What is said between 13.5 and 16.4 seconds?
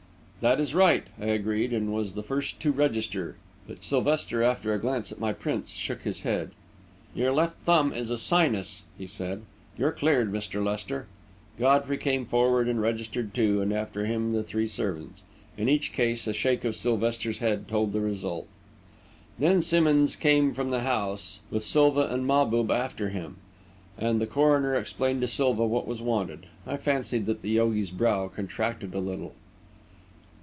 and after him the three servants. In each case, a